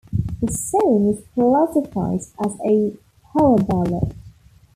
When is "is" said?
1.13-1.23